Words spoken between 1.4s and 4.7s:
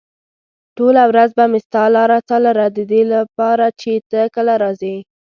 مې ستا لاره څارله ددې لپاره چې ته کله